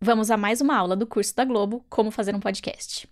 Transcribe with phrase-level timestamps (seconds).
[0.00, 3.08] Vamos a mais uma aula do curso da Globo Como Fazer um Podcast.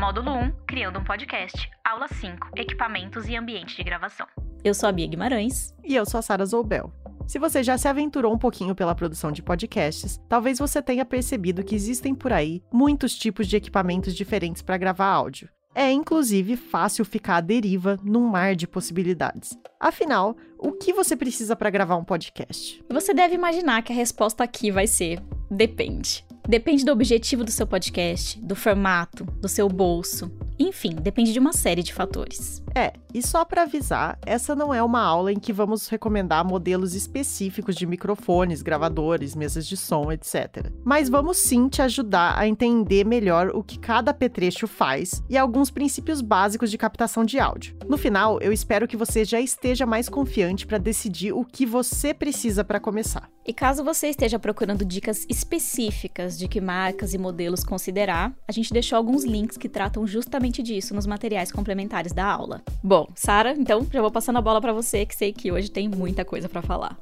[0.00, 1.70] Módulo 1 Criando um Podcast.
[1.84, 4.26] Aula 5 Equipamentos e ambiente de gravação.
[4.64, 5.72] Eu sou a Bia Guimarães.
[5.84, 6.92] E eu sou a Sara Zoubel.
[7.24, 11.62] Se você já se aventurou um pouquinho pela produção de podcasts, talvez você tenha percebido
[11.62, 15.48] que existem por aí muitos tipos de equipamentos diferentes para gravar áudio.
[15.74, 19.58] É inclusive fácil ficar à deriva num mar de possibilidades.
[19.80, 22.84] Afinal, o que você precisa para gravar um podcast?
[22.90, 25.20] Você deve imaginar que a resposta aqui vai ser:
[25.50, 26.24] depende.
[26.48, 30.30] Depende do objetivo do seu podcast, do formato, do seu bolso.
[30.58, 32.62] Enfim, depende de uma série de fatores.
[32.74, 36.94] É, e só para avisar, essa não é uma aula em que vamos recomendar modelos
[36.94, 40.70] específicos de microfones, gravadores, mesas de som, etc.
[40.84, 45.70] Mas vamos sim te ajudar a entender melhor o que cada apetrecho faz e alguns
[45.70, 47.76] princípios básicos de captação de áudio.
[47.88, 52.14] No final, eu espero que você já esteja mais confiante para decidir o que você
[52.14, 53.28] precisa para começar.
[53.44, 58.72] E caso você esteja procurando dicas específicas de que marcas e modelos considerar, a gente
[58.72, 62.62] deixou alguns links que tratam justamente disso nos materiais complementares da aula.
[62.82, 65.88] Bom, Sara, então já vou passando a bola para você, que sei que hoje tem
[65.88, 66.96] muita coisa para falar.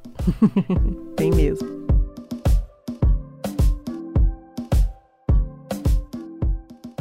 [1.15, 1.67] tem mesmo.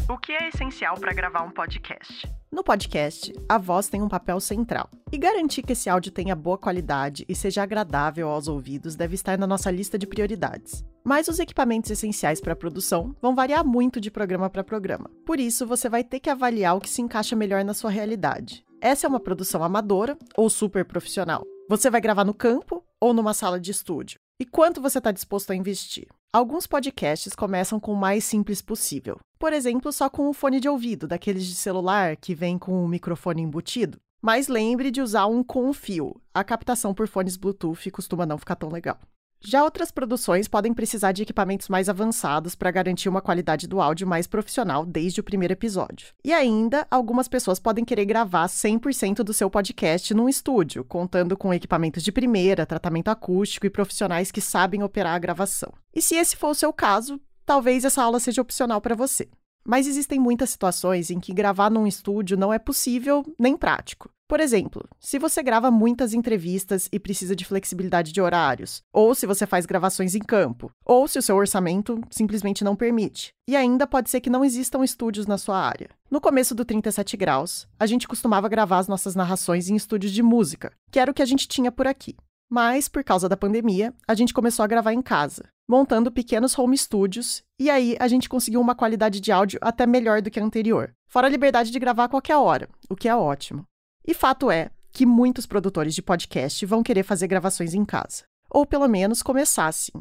[0.07, 2.29] O que é essencial para gravar um podcast?
[2.53, 4.91] No podcast, a voz tem um papel central.
[5.13, 9.39] E garantir que esse áudio tenha boa qualidade e seja agradável aos ouvidos deve estar
[9.39, 10.85] na nossa lista de prioridades.
[11.05, 15.09] Mas os equipamentos essenciais para a produção vão variar muito de programa para programa.
[15.25, 18.65] Por isso, você vai ter que avaliar o que se encaixa melhor na sua realidade.
[18.81, 21.45] Essa é uma produção amadora ou super profissional?
[21.69, 24.19] Você vai gravar no campo ou numa sala de estúdio?
[24.41, 26.09] E quanto você está disposto a investir?
[26.33, 29.21] Alguns podcasts começam com o mais simples possível.
[29.41, 32.87] Por exemplo, só com um fone de ouvido, daqueles de celular que vem com um
[32.87, 33.99] microfone embutido.
[34.21, 36.21] Mas lembre de usar um com fio.
[36.35, 38.99] A captação por fones Bluetooth costuma não ficar tão legal.
[39.43, 44.07] Já outras produções podem precisar de equipamentos mais avançados para garantir uma qualidade do áudio
[44.07, 46.09] mais profissional desde o primeiro episódio.
[46.23, 51.55] E ainda, algumas pessoas podem querer gravar 100% do seu podcast num estúdio, contando com
[51.55, 55.73] equipamentos de primeira, tratamento acústico e profissionais que sabem operar a gravação.
[55.95, 57.19] E se esse for o seu caso,
[57.51, 59.29] talvez essa aula seja opcional para você.
[59.67, 64.09] Mas existem muitas situações em que gravar num estúdio não é possível nem prático.
[64.29, 69.27] Por exemplo, se você grava muitas entrevistas e precisa de flexibilidade de horários, ou se
[69.27, 73.33] você faz gravações em campo, ou se o seu orçamento simplesmente não permite.
[73.49, 75.91] E ainda pode ser que não existam estúdios na sua área.
[76.09, 80.23] No começo do 37 Graus, a gente costumava gravar as nossas narrações em estúdios de
[80.23, 82.15] música, que era o que a gente tinha por aqui.
[82.51, 86.77] Mas, por causa da pandemia, a gente começou a gravar em casa, montando pequenos home
[86.77, 90.45] studios, e aí a gente conseguiu uma qualidade de áudio até melhor do que a
[90.45, 90.93] anterior.
[91.07, 93.65] Fora a liberdade de gravar a qualquer hora, o que é ótimo.
[94.05, 98.25] E fato é que muitos produtores de podcast vão querer fazer gravações em casa.
[98.51, 99.93] Ou pelo menos começar assim.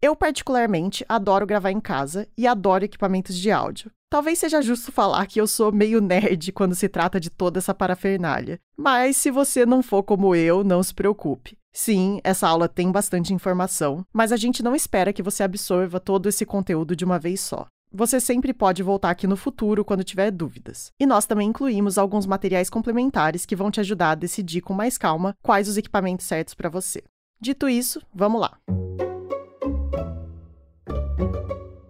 [0.00, 3.90] Eu, particularmente, adoro gravar em casa e adoro equipamentos de áudio.
[4.08, 7.74] Talvez seja justo falar que eu sou meio nerd quando se trata de toda essa
[7.74, 8.60] parafernália.
[8.76, 11.58] Mas se você não for como eu, não se preocupe.
[11.78, 16.26] Sim, essa aula tem bastante informação, mas a gente não espera que você absorva todo
[16.26, 17.66] esse conteúdo de uma vez só.
[17.92, 20.90] Você sempre pode voltar aqui no futuro quando tiver dúvidas.
[20.98, 24.96] E nós também incluímos alguns materiais complementares que vão te ajudar a decidir com mais
[24.96, 27.04] calma quais os equipamentos certos para você.
[27.38, 28.56] Dito isso, vamos lá.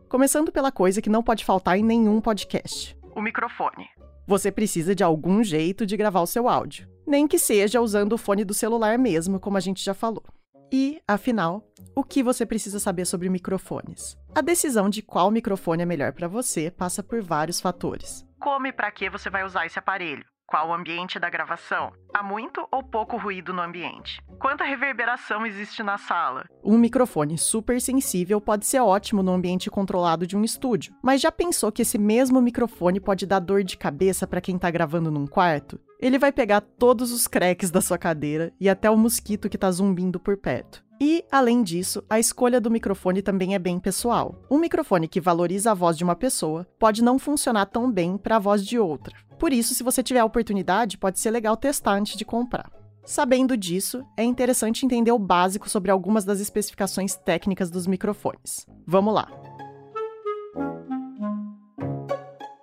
[0.09, 3.87] Começando pela coisa que não pode faltar em nenhum podcast: o microfone.
[4.27, 8.19] Você precisa de algum jeito de gravar o seu áudio, nem que seja usando o
[8.19, 10.25] fone do celular mesmo, como a gente já falou.
[10.73, 14.19] E, afinal, o que você precisa saber sobre microfones?
[14.35, 18.27] A decisão de qual microfone é melhor para você passa por vários fatores.
[18.41, 20.25] Como e para que você vai usar esse aparelho?
[20.49, 21.93] Qual o ambiente da gravação?
[22.15, 24.23] Há muito ou pouco ruído no ambiente?
[24.39, 26.45] Quanta reverberação existe na sala?
[26.63, 31.33] Um microfone super sensível pode ser ótimo no ambiente controlado de um estúdio, mas já
[31.33, 35.27] pensou que esse mesmo microfone pode dar dor de cabeça para quem está gravando num
[35.27, 35.81] quarto?
[35.99, 39.69] Ele vai pegar todos os cracks da sua cadeira e até o mosquito que está
[39.73, 40.85] zumbindo por perto.
[41.01, 44.41] E, além disso, a escolha do microfone também é bem pessoal.
[44.51, 48.37] Um microfone que valoriza a voz de uma pessoa pode não funcionar tão bem para
[48.37, 49.15] a voz de outra.
[49.39, 52.71] Por isso, se você tiver a oportunidade, pode ser legal testar antes de comprar.
[53.05, 58.67] Sabendo disso, é interessante entender o básico sobre algumas das especificações técnicas dos microfones.
[58.87, 59.29] Vamos lá!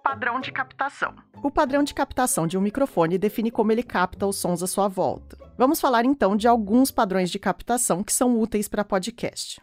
[0.03, 1.15] Padrão de captação.
[1.41, 4.87] O padrão de captação de um microfone define como ele capta os sons à sua
[4.87, 5.37] volta.
[5.57, 9.61] Vamos falar então de alguns padrões de captação que são úteis para podcast.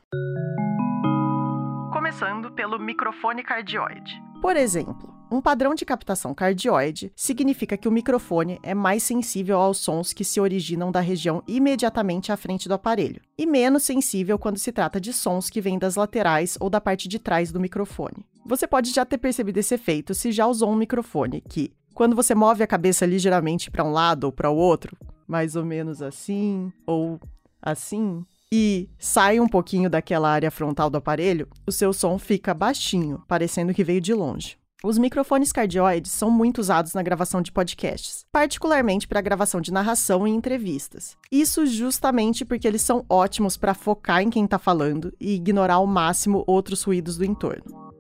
[1.93, 4.21] Começando pelo microfone cardioide.
[4.41, 9.79] Por exemplo, Um padrão de captação cardioide significa que o microfone é mais sensível aos
[9.79, 14.59] sons que se originam da região imediatamente à frente do aparelho, e menos sensível quando
[14.59, 18.27] se trata de sons que vêm das laterais ou da parte de trás do microfone.
[18.45, 22.35] Você pode já ter percebido esse efeito se já usou um microfone que, quando você
[22.35, 24.97] move a cabeça ligeiramente para um lado ou para o outro,
[25.29, 27.21] mais ou menos assim ou
[27.63, 33.23] assim, e sai um pouquinho daquela área frontal do aparelho, o seu som fica baixinho,
[33.29, 34.60] parecendo que veio de longe.
[34.83, 39.71] Os microfones cardioides são muito usados na gravação de podcasts, particularmente para a gravação de
[39.71, 41.19] narração e entrevistas.
[41.31, 45.87] Isso justamente porque eles são ótimos para focar em quem está falando e ignorar ao
[45.87, 47.93] máximo outros ruídos do entorno.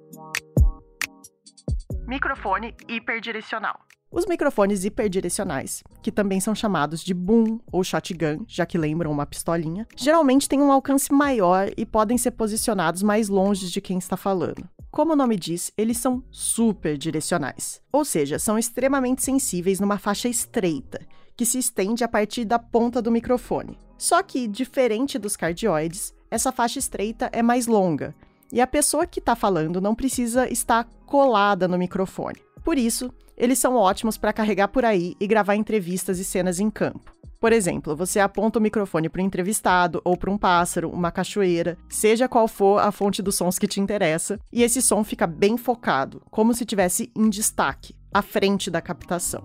[2.06, 3.79] Microfone hiperdirecional.
[4.11, 9.27] Os microfones hiperdirecionais, que também são chamados de boom ou shotgun, já que lembram uma
[9.27, 14.17] pistolinha, geralmente têm um alcance maior e podem ser posicionados mais longe de quem está
[14.17, 14.67] falando.
[14.91, 20.29] Como o nome diz, eles são super direcionais, ou seja, são extremamente sensíveis numa faixa
[20.29, 21.01] estreita,
[21.37, 23.79] que se estende a partir da ponta do microfone.
[23.97, 28.15] Só que, diferente dos cardioides, essa faixa estreita é mais longa,
[28.53, 32.43] e a pessoa que está falando não precisa estar colada no microfone.
[32.65, 36.69] Por isso, eles são ótimos para carregar por aí e gravar entrevistas e cenas em
[36.69, 37.15] campo.
[37.41, 41.79] Por exemplo, você aponta o microfone para um entrevistado ou para um pássaro, uma cachoeira,
[41.89, 45.57] seja qual for a fonte dos sons que te interessa, e esse som fica bem
[45.57, 49.43] focado, como se tivesse em destaque, à frente da captação.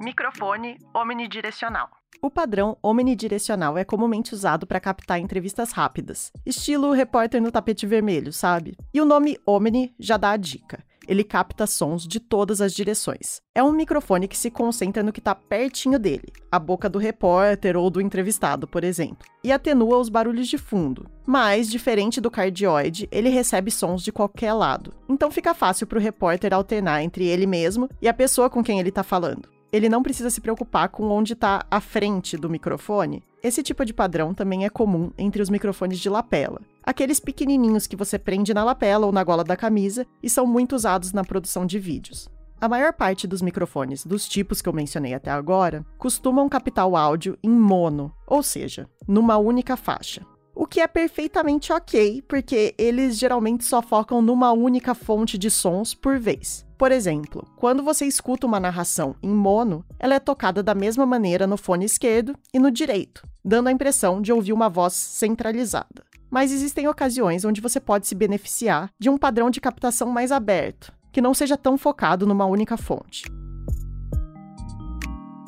[0.00, 1.90] Microfone omnidirecional.
[2.22, 8.32] O padrão omnidirecional é comumente usado para captar entrevistas rápidas, estilo repórter no tapete vermelho,
[8.32, 8.76] sabe?
[8.94, 10.84] E o nome Omni já dá a dica.
[11.08, 13.40] Ele capta sons de todas as direções.
[13.54, 17.78] É um microfone que se concentra no que está pertinho dele, a boca do repórter
[17.78, 21.08] ou do entrevistado, por exemplo, e atenua os barulhos de fundo.
[21.26, 24.92] Mas, diferente do cardioide, ele recebe sons de qualquer lado.
[25.08, 28.78] Então fica fácil para o repórter alternar entre ele mesmo e a pessoa com quem
[28.78, 33.22] ele está falando ele não precisa se preocupar com onde está a frente do microfone.
[33.42, 36.60] Esse tipo de padrão também é comum entre os microfones de lapela.
[36.88, 40.74] Aqueles pequenininhos que você prende na lapela ou na gola da camisa e são muito
[40.74, 42.30] usados na produção de vídeos.
[42.58, 46.96] A maior parte dos microfones dos tipos que eu mencionei até agora costumam captar o
[46.96, 50.24] áudio em mono, ou seja, numa única faixa
[50.58, 55.94] o que é perfeitamente ok, porque eles geralmente só focam numa única fonte de sons
[55.94, 56.66] por vez.
[56.76, 61.46] Por exemplo, quando você escuta uma narração em mono, ela é tocada da mesma maneira
[61.46, 66.07] no fone esquerdo e no direito, dando a impressão de ouvir uma voz centralizada.
[66.30, 70.92] Mas existem ocasiões onde você pode se beneficiar de um padrão de captação mais aberto,
[71.10, 73.24] que não seja tão focado numa única fonte.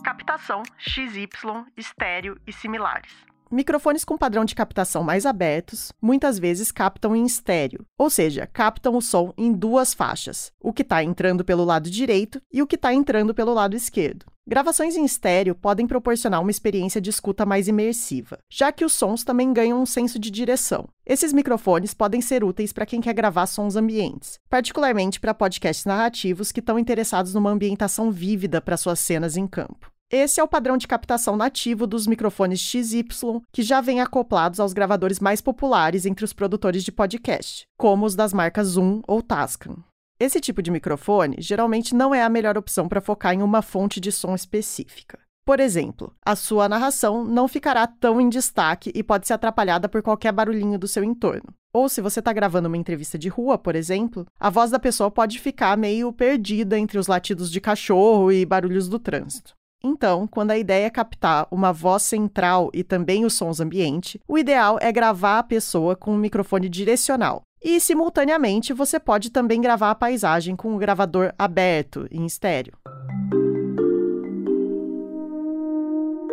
[0.03, 1.29] Captação XY,
[1.77, 3.13] estéreo e similares.
[3.53, 8.95] Microfones com padrão de captação mais abertos muitas vezes captam em estéreo, ou seja, captam
[8.95, 12.77] o som em duas faixas, o que está entrando pelo lado direito e o que
[12.77, 14.25] está entrando pelo lado esquerdo.
[14.51, 19.23] Gravações em estéreo podem proporcionar uma experiência de escuta mais imersiva, já que os sons
[19.23, 20.89] também ganham um senso de direção.
[21.07, 26.51] Esses microfones podem ser úteis para quem quer gravar sons ambientes, particularmente para podcasts narrativos
[26.51, 29.89] que estão interessados numa ambientação vívida para suas cenas em campo.
[30.11, 33.05] Esse é o padrão de captação nativo dos microfones XY,
[33.53, 38.17] que já vem acoplados aos gravadores mais populares entre os produtores de podcast, como os
[38.17, 39.77] das marcas Zoom ou Tascam.
[40.21, 43.99] Esse tipo de microfone geralmente não é a melhor opção para focar em uma fonte
[43.99, 45.19] de som específica.
[45.47, 50.03] Por exemplo, a sua narração não ficará tão em destaque e pode ser atrapalhada por
[50.03, 51.55] qualquer barulhinho do seu entorno.
[51.73, 55.11] Ou se você está gravando uma entrevista de rua, por exemplo, a voz da pessoa
[55.11, 59.55] pode ficar meio perdida entre os latidos de cachorro e barulhos do trânsito.
[59.83, 64.37] Então, quando a ideia é captar uma voz central e também os sons ambiente, o
[64.37, 67.41] ideal é gravar a pessoa com um microfone direcional.
[67.63, 72.73] E, simultaneamente, você pode também gravar a paisagem com o gravador aberto, em estéreo.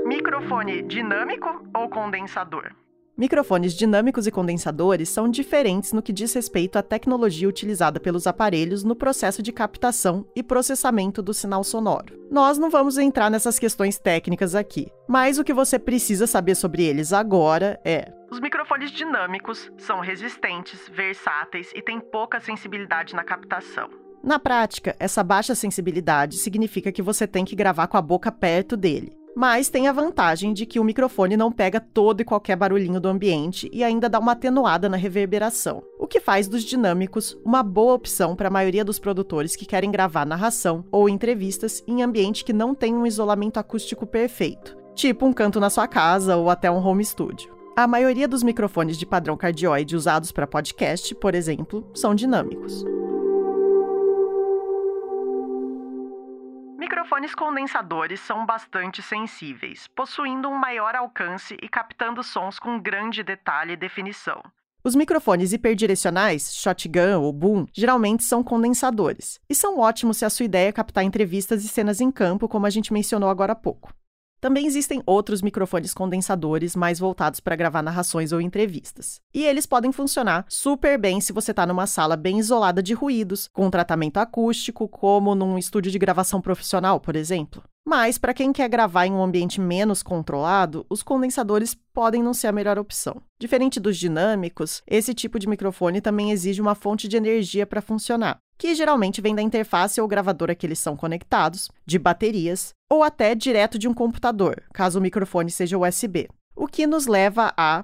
[0.05, 2.72] Microfone dinâmico ou condensador?
[3.17, 8.84] Microfones dinâmicos e condensadores são diferentes no que diz respeito à tecnologia utilizada pelos aparelhos
[8.84, 12.15] no processo de captação e processamento do sinal sonoro.
[12.29, 16.84] Nós não vamos entrar nessas questões técnicas aqui, mas o que você precisa saber sobre
[16.84, 23.89] eles agora é: os microfones dinâmicos são resistentes, versáteis e têm pouca sensibilidade na captação.
[24.24, 28.75] Na prática, essa baixa sensibilidade significa que você tem que gravar com a boca perto
[28.75, 33.00] dele mas tem a vantagem de que o microfone não pega todo e qualquer barulhinho
[33.00, 37.62] do ambiente e ainda dá uma atenuada na reverberação, o que faz dos dinâmicos uma
[37.62, 42.43] boa opção para a maioria dos produtores que querem gravar narração ou entrevistas em ambiente
[42.43, 46.72] que não tem um isolamento acústico perfeito, tipo um canto na sua casa ou até
[46.72, 47.56] um home studio.
[47.77, 52.84] A maioria dos microfones de padrão cardioide usados para podcast, por exemplo, são dinâmicos.
[56.79, 63.74] Microfones condensadores são bastante sensíveis, possuindo um maior alcance e captando sons com grande detalhe
[63.74, 64.41] e definição.
[64.84, 70.46] Os microfones hiperdirecionais, shotgun ou boom, geralmente são condensadores, e são ótimos se a sua
[70.46, 73.93] ideia é captar entrevistas e cenas em campo, como a gente mencionou agora há pouco.
[74.39, 79.20] Também existem outros microfones condensadores mais voltados para gravar narrações ou entrevistas.
[79.34, 83.50] E eles podem funcionar super bem se você está numa sala bem isolada de ruídos,
[83.51, 87.63] com tratamento acústico, como num estúdio de gravação profissional, por exemplo.
[87.89, 92.48] Mas, para quem quer gravar em um ambiente menos controlado, os condensadores podem não ser
[92.48, 93.22] a melhor opção.
[93.39, 98.39] Diferente dos dinâmicos, esse tipo de microfone também exige uma fonte de energia para funcionar,
[98.57, 103.35] que geralmente vem da interface ou gravadora que eles são conectados, de baterias, ou até
[103.35, 106.27] direto de um computador, caso o microfone seja USB.
[106.55, 107.83] O que nos leva a.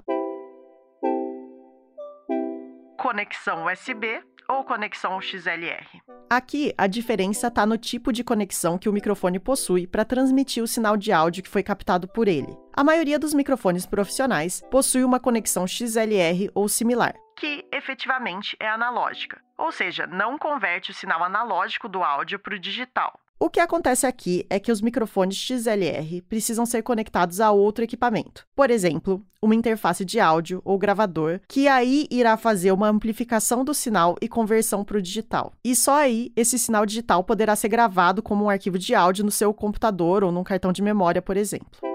[2.98, 5.86] Conexão USB ou conexão XLR.
[6.30, 10.68] Aqui, a diferença está no tipo de conexão que o microfone possui para transmitir o
[10.68, 12.58] sinal de áudio que foi captado por ele.
[12.76, 17.14] A maioria dos microfones profissionais possui uma conexão XLR ou similar,
[17.44, 22.60] que efetivamente é analógica, ou seja, não converte o sinal analógico do áudio para o
[22.60, 23.20] digital.
[23.38, 28.48] O que acontece aqui é que os microfones XLR precisam ser conectados a outro equipamento.
[28.56, 33.74] Por exemplo, uma interface de áudio ou gravador, que aí irá fazer uma amplificação do
[33.74, 35.52] sinal e conversão para o digital.
[35.66, 39.32] E só aí esse sinal digital poderá ser gravado como um arquivo de áudio no
[39.32, 41.93] seu computador ou num cartão de memória, por exemplo.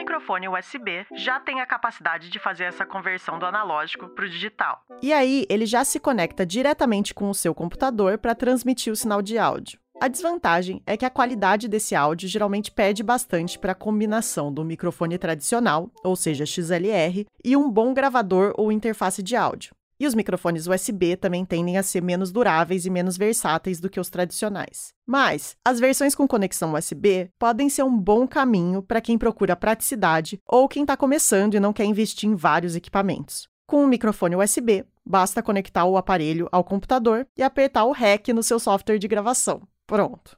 [0.00, 4.82] Microfone USB já tem a capacidade de fazer essa conversão do analógico para o digital.
[5.02, 9.20] E aí ele já se conecta diretamente com o seu computador para transmitir o sinal
[9.20, 9.78] de áudio.
[10.00, 14.64] A desvantagem é que a qualidade desse áudio geralmente pede bastante para a combinação do
[14.64, 19.74] microfone tradicional, ou seja, XLR, e um bom gravador ou interface de áudio.
[20.00, 24.00] E os microfones USB também tendem a ser menos duráveis e menos versáteis do que
[24.00, 24.94] os tradicionais.
[25.06, 30.40] Mas as versões com conexão USB podem ser um bom caminho para quem procura praticidade
[30.48, 33.46] ou quem está começando e não quer investir em vários equipamentos.
[33.66, 38.42] Com um microfone USB, basta conectar o aparelho ao computador e apertar o REC no
[38.42, 39.68] seu software de gravação.
[39.86, 40.34] Pronto.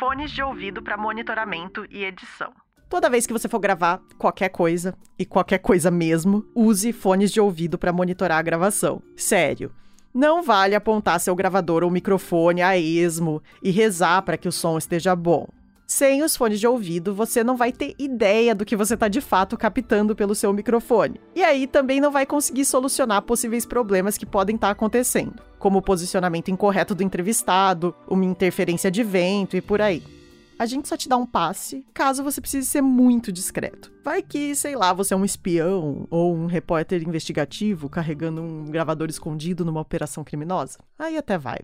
[0.00, 2.52] Fones de ouvido para monitoramento e edição.
[2.94, 7.40] Toda vez que você for gravar qualquer coisa, e qualquer coisa mesmo, use fones de
[7.40, 9.02] ouvido para monitorar a gravação.
[9.16, 9.72] Sério.
[10.14, 14.78] Não vale apontar seu gravador ou microfone a esmo e rezar para que o som
[14.78, 15.48] esteja bom.
[15.88, 19.20] Sem os fones de ouvido, você não vai ter ideia do que você está de
[19.20, 21.20] fato captando pelo seu microfone.
[21.34, 25.78] E aí também não vai conseguir solucionar possíveis problemas que podem estar tá acontecendo, como
[25.78, 30.23] o posicionamento incorreto do entrevistado, uma interferência de vento e por aí.
[30.56, 33.92] A gente só te dá um passe caso você precise ser muito discreto.
[34.04, 39.08] Vai que, sei lá, você é um espião ou um repórter investigativo carregando um gravador
[39.08, 40.78] escondido numa operação criminosa.
[40.98, 41.58] Aí até vai.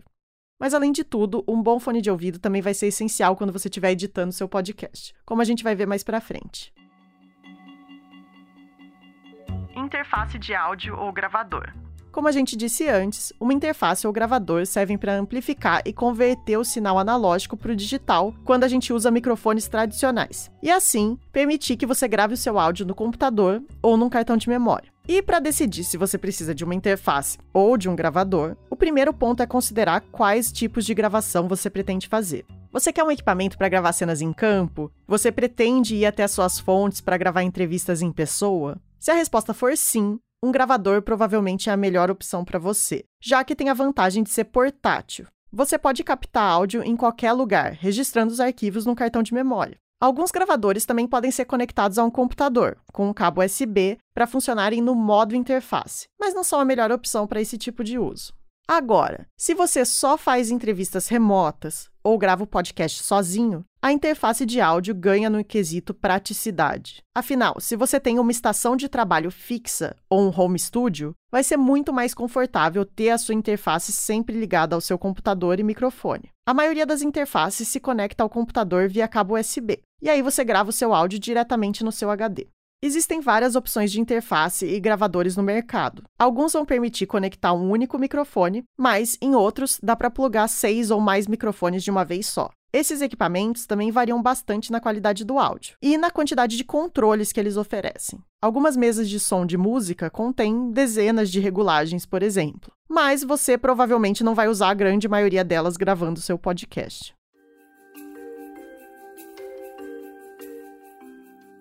[0.59, 3.67] Mas além de tudo, um bom fone de ouvido também vai ser essencial quando você
[3.67, 6.73] estiver editando seu podcast, como a gente vai ver mais para frente.
[9.75, 11.73] Interface de áudio ou gravador.
[12.11, 16.65] Como a gente disse antes, uma interface ou gravador servem para amplificar e converter o
[16.65, 21.85] sinal analógico para o digital quando a gente usa microfones tradicionais, e assim permitir que
[21.85, 24.91] você grave o seu áudio no computador ou num cartão de memória.
[25.07, 29.13] E para decidir se você precisa de uma interface ou de um gravador, o primeiro
[29.13, 32.45] ponto é considerar quais tipos de gravação você pretende fazer.
[32.73, 34.91] Você quer um equipamento para gravar cenas em campo?
[35.07, 38.77] Você pretende ir até as suas fontes para gravar entrevistas em pessoa?
[38.99, 43.43] Se a resposta for sim, um gravador provavelmente é a melhor opção para você, já
[43.43, 45.27] que tem a vantagem de ser portátil.
[45.51, 49.77] Você pode captar áudio em qualquer lugar, registrando os arquivos no cartão de memória.
[49.99, 54.81] Alguns gravadores também podem ser conectados a um computador, com um cabo USB, para funcionarem
[54.81, 58.33] no modo interface, mas não são a melhor opção para esse tipo de uso.
[58.67, 64.61] Agora, se você só faz entrevistas remotas ou grava o podcast sozinho, a interface de
[64.61, 67.03] áudio ganha no quesito praticidade.
[67.15, 71.57] Afinal, se você tem uma estação de trabalho fixa ou um home studio, vai ser
[71.57, 76.29] muito mais confortável ter a sua interface sempre ligada ao seu computador e microfone.
[76.45, 80.69] A maioria das interfaces se conecta ao computador via cabo USB, e aí você grava
[80.69, 82.47] o seu áudio diretamente no seu HD.
[82.83, 86.01] Existem várias opções de interface e gravadores no mercado.
[86.17, 90.99] Alguns vão permitir conectar um único microfone, mas em outros dá para plugar seis ou
[90.99, 92.49] mais microfones de uma vez só.
[92.73, 97.39] Esses equipamentos também variam bastante na qualidade do áudio e na quantidade de controles que
[97.39, 98.19] eles oferecem.
[98.41, 104.23] Algumas mesas de som de música contêm dezenas de regulagens, por exemplo, mas você provavelmente
[104.23, 107.13] não vai usar a grande maioria delas gravando seu podcast.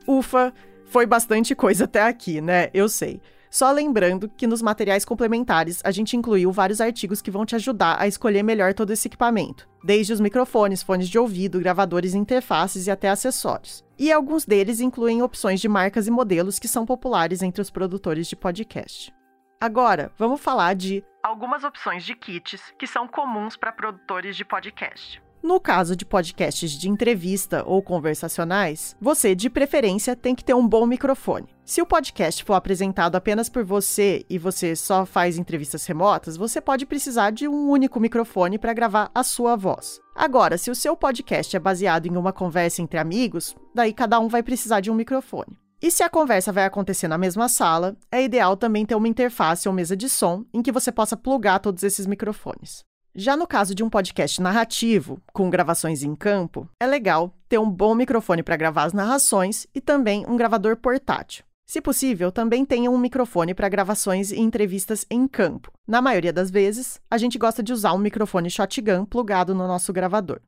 [0.07, 0.53] Ufa,
[0.91, 2.69] foi bastante coisa até aqui, né?
[2.75, 3.21] Eu sei.
[3.49, 7.97] Só lembrando que nos materiais complementares a gente incluiu vários artigos que vão te ajudar
[8.01, 9.69] a escolher melhor todo esse equipamento.
[9.83, 13.83] desde os microfones, fones de ouvido, gravadores, interfaces e até acessórios.
[13.99, 18.27] E alguns deles incluem opções de marcas e modelos que são populares entre os produtores
[18.27, 19.11] de podcast.
[19.59, 25.23] Agora, vamos falar de algumas opções de kits que são comuns para produtores de podcast.
[25.43, 30.69] No caso de podcasts de entrevista ou conversacionais, você, de preferência, tem que ter um
[30.69, 31.49] bom microfone.
[31.65, 36.61] Se o podcast for apresentado apenas por você e você só faz entrevistas remotas, você
[36.61, 39.99] pode precisar de um único microfone para gravar a sua voz.
[40.15, 44.29] Agora, se o seu podcast é baseado em uma conversa entre amigos, daí cada um
[44.29, 45.59] vai precisar de um microfone.
[45.81, 49.67] E se a conversa vai acontecer na mesma sala, é ideal também ter uma interface
[49.67, 52.85] ou mesa de som em que você possa plugar todos esses microfones.
[53.15, 57.69] Já no caso de um podcast narrativo, com gravações em campo, é legal ter um
[57.69, 61.45] bom microfone para gravar as narrações e também um gravador portátil.
[61.67, 65.71] Se possível, também tenha um microfone para gravações e entrevistas em campo.
[65.87, 69.93] Na maioria das vezes, a gente gosta de usar um microfone shotgun plugado no nosso
[69.93, 70.41] gravador.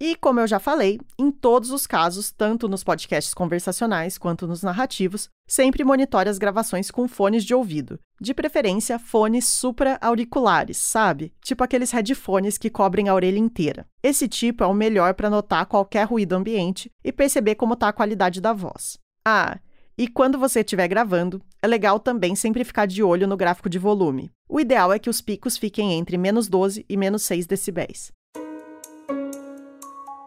[0.00, 4.62] E, como eu já falei, em todos os casos, tanto nos podcasts conversacionais quanto nos
[4.62, 7.98] narrativos, sempre monitore as gravações com fones de ouvido.
[8.20, 11.32] De preferência, fones supra-auriculares, sabe?
[11.42, 13.86] Tipo aqueles headphones que cobrem a orelha inteira.
[14.02, 17.92] Esse tipo é o melhor para notar qualquer ruído ambiente e perceber como está a
[17.92, 18.98] qualidade da voz.
[19.24, 19.58] Ah,
[19.96, 23.78] e quando você estiver gravando, é legal também sempre ficar de olho no gráfico de
[23.78, 24.30] volume.
[24.48, 28.12] O ideal é que os picos fiquem entre menos 12 e menos 6 decibéis.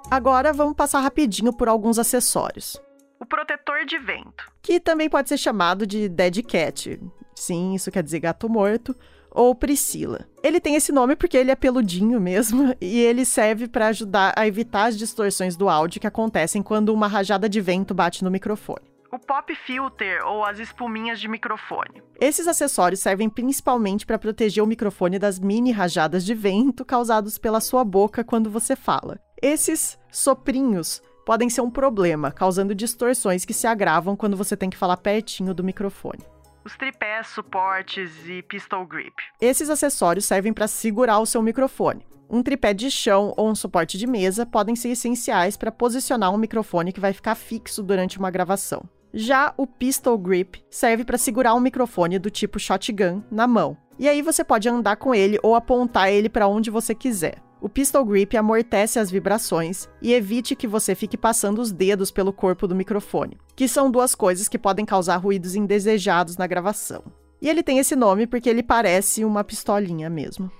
[0.09, 2.81] Agora vamos passar rapidinho por alguns acessórios.
[3.19, 6.97] O protetor de vento, que também pode ser chamado de dead cat.
[7.35, 8.95] Sim, isso quer dizer gato morto
[9.29, 10.25] ou Priscila.
[10.41, 14.47] Ele tem esse nome porque ele é peludinho mesmo e ele serve para ajudar a
[14.47, 18.89] evitar as distorções do áudio que acontecem quando uma rajada de vento bate no microfone.
[19.11, 22.01] O pop filter ou as espuminhas de microfone.
[22.19, 27.59] Esses acessórios servem principalmente para proteger o microfone das mini rajadas de vento causados pela
[27.59, 29.19] sua boca quando você fala.
[29.41, 34.77] Esses soprinhos podem ser um problema, causando distorções que se agravam quando você tem que
[34.77, 36.23] falar pertinho do microfone.
[36.65, 39.13] Os tripés, suportes e pistol grip.
[39.39, 42.05] Esses acessórios servem para segurar o seu microfone.
[42.29, 46.37] Um tripé de chão ou um suporte de mesa podem ser essenciais para posicionar um
[46.37, 48.83] microfone que vai ficar fixo durante uma gravação.
[49.13, 53.77] Já o pistol grip serve para segurar um microfone do tipo shotgun na mão.
[53.99, 57.46] E aí você pode andar com ele ou apontar ele para onde você quiser.
[57.59, 62.31] O pistol grip amortece as vibrações e evite que você fique passando os dedos pelo
[62.31, 67.03] corpo do microfone, que são duas coisas que podem causar ruídos indesejados na gravação.
[67.41, 70.51] E ele tem esse nome porque ele parece uma pistolinha mesmo.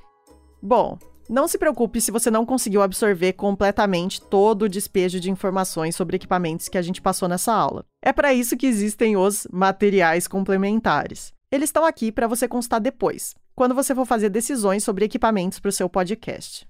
[0.62, 0.98] Bom,
[1.30, 6.16] não se preocupe se você não conseguiu absorver completamente todo o despejo de informações sobre
[6.16, 7.86] equipamentos que a gente passou nessa aula.
[8.02, 11.34] É para isso que existem os materiais complementares.
[11.52, 15.70] Eles estão aqui para você constar depois, quando você for fazer decisões sobre equipamentos para
[15.70, 16.68] o seu podcast.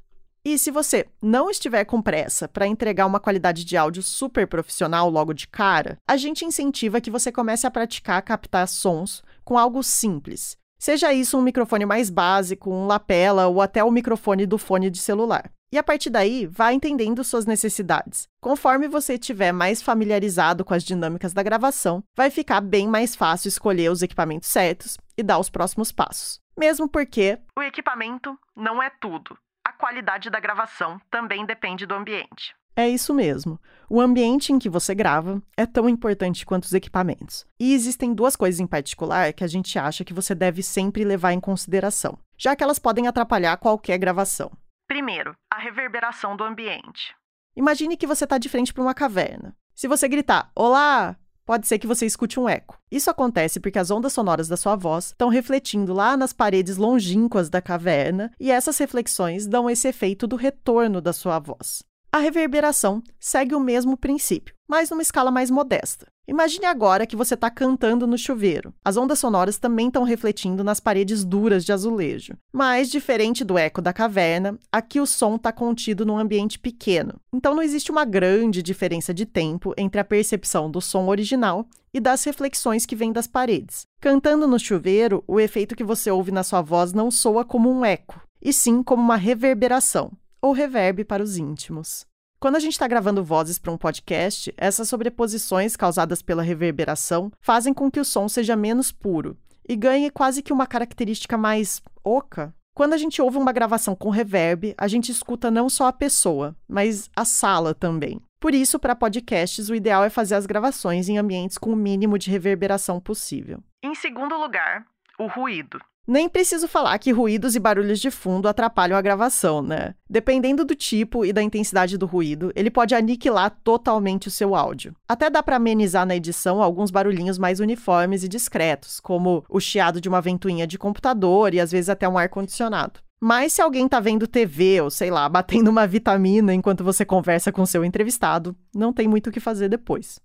[0.48, 5.10] E se você não estiver com pressa para entregar uma qualidade de áudio super profissional
[5.10, 9.84] logo de cara, a gente incentiva que você comece a praticar captar sons com algo
[9.84, 10.56] simples.
[10.80, 15.00] Seja isso um microfone mais básico, um lapela ou até o microfone do fone de
[15.00, 15.52] celular.
[15.70, 18.30] E a partir daí, vá entendendo suas necessidades.
[18.40, 23.50] Conforme você estiver mais familiarizado com as dinâmicas da gravação, vai ficar bem mais fácil
[23.50, 26.40] escolher os equipamentos certos e dar os próximos passos.
[26.58, 29.38] Mesmo porque o equipamento não é tudo
[29.78, 32.56] qualidade da gravação também depende do ambiente.
[32.76, 33.60] É isso mesmo.
[33.90, 37.44] O ambiente em que você grava é tão importante quanto os equipamentos.
[37.60, 41.34] E existem duas coisas em particular que a gente acha que você deve sempre levar
[41.34, 44.52] em consideração, já que elas podem atrapalhar qualquer gravação.
[44.88, 47.16] Primeiro, a reverberação do ambiente.
[47.56, 49.56] Imagine que você está de frente para uma caverna.
[49.74, 51.16] Se você gritar Olá,
[51.48, 52.78] pode ser que você escute um eco.
[52.92, 57.50] Isso acontece porque as ondas sonoras da sua voz estão refletindo lá nas paredes longínquas
[57.50, 61.84] da caverna e essas reflexões dão esse efeito do retorno da sua voz.
[62.18, 66.08] A reverberação segue o mesmo princípio, mas numa escala mais modesta.
[66.28, 68.74] Imagine agora que você está cantando no chuveiro.
[68.84, 72.34] As ondas sonoras também estão refletindo nas paredes duras de azulejo.
[72.52, 77.22] Mas, diferente do eco da caverna, aqui o som está contido num ambiente pequeno.
[77.32, 82.00] Então não existe uma grande diferença de tempo entre a percepção do som original e
[82.00, 83.86] das reflexões que vêm das paredes.
[84.02, 87.86] Cantando no chuveiro, o efeito que você ouve na sua voz não soa como um
[87.86, 92.06] eco, e sim como uma reverberação, ou reverb para os íntimos.
[92.40, 97.74] Quando a gente está gravando vozes para um podcast, essas sobreposições causadas pela reverberação fazem
[97.74, 99.36] com que o som seja menos puro
[99.68, 102.54] e ganhe quase que uma característica mais oca.
[102.76, 106.56] Quando a gente ouve uma gravação com reverb, a gente escuta não só a pessoa,
[106.68, 108.22] mas a sala também.
[108.40, 112.20] Por isso, para podcasts, o ideal é fazer as gravações em ambientes com o mínimo
[112.20, 113.64] de reverberação possível.
[113.84, 114.86] Em segundo lugar,
[115.18, 115.80] o ruído.
[116.08, 119.94] Nem preciso falar que ruídos e barulhos de fundo atrapalham a gravação, né?
[120.10, 124.96] Dependendo do tipo e da intensidade do ruído, ele pode aniquilar totalmente o seu áudio.
[125.06, 130.00] Até dá para amenizar na edição alguns barulhinhos mais uniformes e discretos, como o chiado
[130.00, 133.02] de uma ventoinha de computador e às vezes até um ar condicionado.
[133.20, 137.52] Mas se alguém tá vendo TV ou sei lá, batendo uma vitamina enquanto você conversa
[137.52, 140.22] com seu entrevistado, não tem muito o que fazer depois.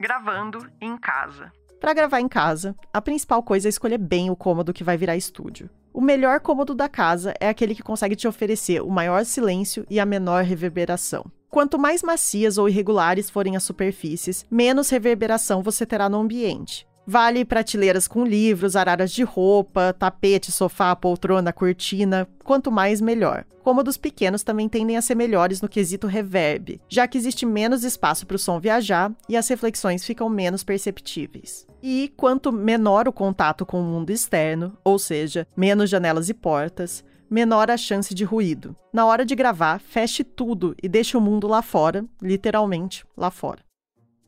[0.00, 1.52] Gravando em casa.
[1.80, 5.16] Para gravar em casa, a principal coisa é escolher bem o cômodo que vai virar
[5.16, 5.70] estúdio.
[5.92, 9.98] O melhor cômodo da casa é aquele que consegue te oferecer o maior silêncio e
[9.98, 11.24] a menor reverberação.
[11.48, 16.86] Quanto mais macias ou irregulares forem as superfícies, menos reverberação você terá no ambiente.
[17.06, 22.28] Vale prateleiras com livros, araras de roupa, tapete, sofá, poltrona, cortina.
[22.44, 23.46] Quanto mais, melhor.
[23.62, 28.26] Cômodos pequenos também tendem a ser melhores no quesito reverb, já que existe menos espaço
[28.26, 31.67] para o som viajar e as reflexões ficam menos perceptíveis.
[31.82, 37.04] E quanto menor o contato com o mundo externo, ou seja, menos janelas e portas,
[37.30, 38.74] menor a chance de ruído.
[38.92, 43.60] Na hora de gravar, feche tudo e deixe o mundo lá fora, literalmente lá fora.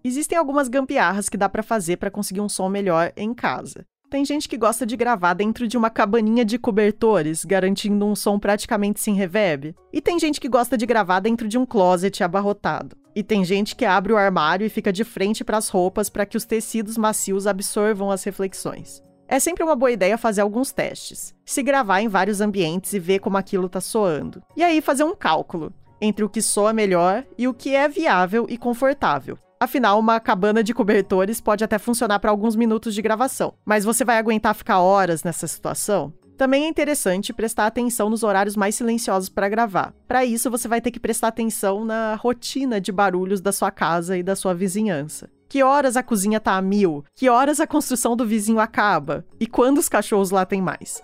[0.03, 3.85] Existem algumas gambiarras que dá para fazer para conseguir um som melhor em casa.
[4.09, 8.39] Tem gente que gosta de gravar dentro de uma cabaninha de cobertores, garantindo um som
[8.41, 9.75] praticamente sem reverb.
[9.93, 12.97] E tem gente que gosta de gravar dentro de um closet abarrotado.
[13.15, 16.27] E tem gente que abre o armário e fica de frente para as roupas para
[16.27, 19.03] que os tecidos macios absorvam as reflexões.
[19.29, 21.35] É sempre uma boa ideia fazer alguns testes.
[21.45, 24.43] Se gravar em vários ambientes e ver como aquilo está soando.
[24.57, 28.47] E aí fazer um cálculo entre o que soa melhor e o que é viável
[28.49, 29.39] e confortável.
[29.63, 34.05] Afinal, uma cabana de cobertores pode até funcionar para alguns minutos de gravação, mas você
[34.05, 36.15] vai aguentar ficar horas nessa situação?
[36.41, 39.93] Também é interessante prestar atenção nos horários mais silenciosos para gravar.
[40.09, 44.17] Para isso, você vai ter que prestar atenção na rotina de barulhos da sua casa
[44.17, 45.29] e da sua vizinhança.
[45.51, 47.05] Que horas a cozinha tá a mil?
[47.15, 49.23] Que horas a construção do vizinho acaba?
[49.39, 51.03] E quando os cachorros latem mais?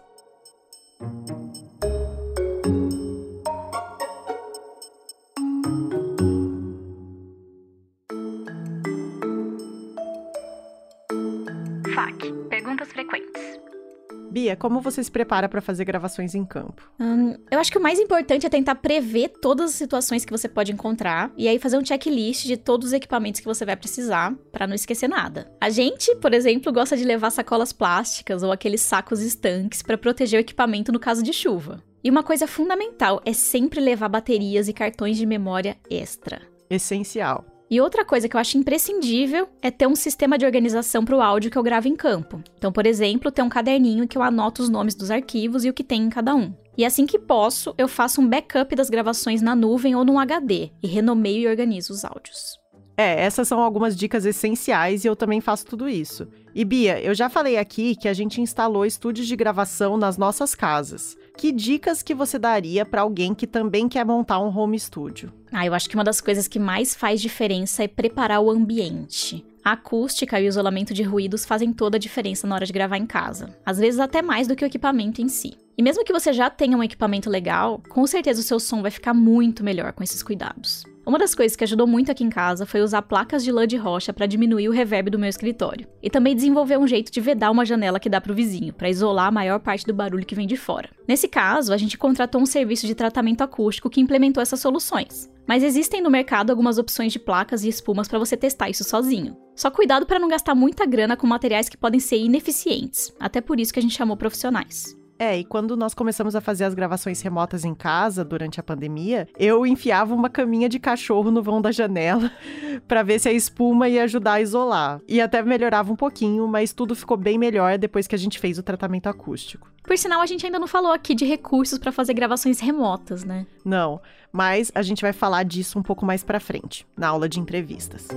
[14.37, 16.93] Bia, como você se prepara para fazer gravações em campo?
[17.01, 20.47] Hum, eu acho que o mais importante é tentar prever todas as situações que você
[20.47, 24.35] pode encontrar e aí fazer um checklist de todos os equipamentos que você vai precisar
[24.53, 25.51] para não esquecer nada.
[25.59, 30.39] A gente, por exemplo, gosta de levar sacolas plásticas ou aqueles sacos estanques para proteger
[30.39, 31.83] o equipamento no caso de chuva.
[32.05, 36.43] E uma coisa fundamental é sempre levar baterias e cartões de memória extra.
[36.69, 37.56] Essencial.
[37.69, 41.21] E outra coisa que eu acho imprescindível é ter um sistema de organização para o
[41.21, 42.41] áudio que eu gravo em campo.
[42.57, 45.75] Então, por exemplo, ter um caderninho que eu anoto os nomes dos arquivos e o
[45.75, 46.55] que tem em cada um.
[46.79, 50.71] E assim que posso, eu faço um backup das gravações na nuvem ou num HD
[50.83, 52.59] e renomeio e organizo os áudios.
[52.99, 56.27] É, essas são algumas dicas essenciais e eu também faço tudo isso.
[56.55, 60.55] E Bia, eu já falei aqui que a gente instalou estúdios de gravação nas nossas
[60.55, 61.15] casas.
[61.37, 65.31] Que dicas que você daria para alguém que também quer montar um home studio?
[65.53, 69.45] Ah, eu acho que uma das coisas que mais faz diferença é preparar o ambiente.
[69.63, 72.97] A acústica e o isolamento de ruídos fazem toda a diferença na hora de gravar
[72.97, 75.59] em casa, às vezes até mais do que o equipamento em si.
[75.77, 78.91] E mesmo que você já tenha um equipamento legal, com certeza o seu som vai
[78.91, 80.85] ficar muito melhor com esses cuidados.
[81.07, 83.77] Uma das coisas que ajudou muito aqui em casa foi usar placas de lã de
[83.77, 85.87] rocha para diminuir o reverb do meu escritório.
[86.03, 88.91] E também desenvolver um jeito de vedar uma janela que dá para o vizinho, para
[88.91, 90.91] isolar a maior parte do barulho que vem de fora.
[91.07, 95.31] Nesse caso, a gente contratou um serviço de tratamento acústico que implementou essas soluções.
[95.47, 99.37] Mas existem no mercado algumas opções de placas e espumas para você testar isso sozinho.
[99.55, 103.15] Só cuidado para não gastar muita grana com materiais que podem ser ineficientes.
[103.21, 104.97] Até por isso que a gente chamou profissionais.
[105.19, 109.27] É, e quando nós começamos a fazer as gravações remotas em casa durante a pandemia,
[109.39, 112.31] eu enfiava uma caminha de cachorro no vão da janela
[112.87, 115.01] para ver se a espuma ia ajudar a isolar.
[115.09, 118.59] E até melhorava um pouquinho, mas tudo ficou bem melhor depois que a gente fez
[118.59, 119.71] o tratamento acústico.
[119.83, 123.47] Por sinal, a gente ainda não falou aqui de recursos para fazer gravações remotas, né?
[123.65, 124.01] Não,
[124.33, 128.09] mas a gente vai falar disso um pouco mais para frente, na aula de entrevistas.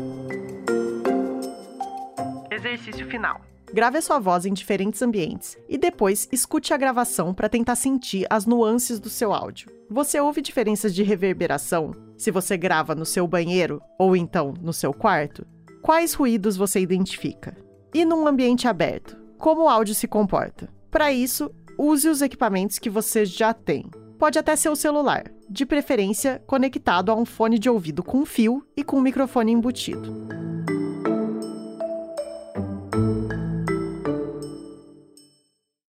[2.51, 3.39] Exercício final.
[3.71, 8.25] Grave a sua voz em diferentes ambientes e depois escute a gravação para tentar sentir
[8.29, 9.69] as nuances do seu áudio.
[9.89, 14.91] Você ouve diferenças de reverberação se você grava no seu banheiro ou então no seu
[14.91, 15.45] quarto?
[15.81, 17.55] Quais ruídos você identifica?
[17.93, 20.67] E num ambiente aberto, como o áudio se comporta?
[20.89, 23.85] Para isso, use os equipamentos que você já tem.
[24.17, 28.63] Pode até ser o celular, de preferência conectado a um fone de ouvido com fio
[28.75, 30.27] e com um microfone embutido.